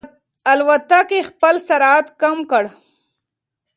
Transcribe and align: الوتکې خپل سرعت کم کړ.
الوتکې 0.51 1.19
خپل 1.29 1.55
سرعت 1.67 2.05
کم 2.21 2.37
کړ. 2.51 2.63